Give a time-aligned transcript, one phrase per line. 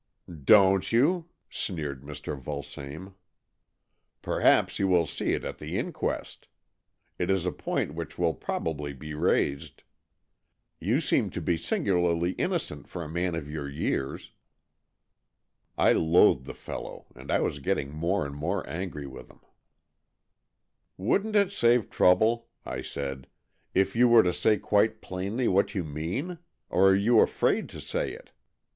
[0.43, 2.35] "Don't you?" sneered Mr.
[2.35, 3.13] Vulsame."
[4.23, 6.47] Perhaps you will see it at the inquest.
[7.19, 9.83] It is a point which will probably be raised.
[10.79, 14.31] You seem to be singularly innocent for a man of your years."
[15.77, 19.41] I loathed the fellow, and I was getting more and more angry with him."
[20.97, 23.27] Wouldn't it save trouble," I said,
[23.75, 26.39] "if you were to say quite plainly what you mean?
[26.71, 28.31] Or are you afraid to say it?